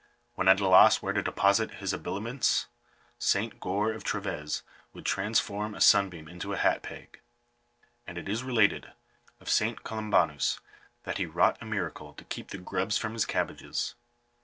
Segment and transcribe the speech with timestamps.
[0.33, 2.65] When at a loss where to deposit his habiliments,
[3.19, 7.19] St Goar, of Treves, would transform a sunbeam into a hat peg.
[8.07, 8.93] •And it is related
[9.39, 9.83] of St.
[9.83, 10.59] Golumbanus
[11.03, 13.93] that he wrought a miracle to keep the grubs from his cabbages!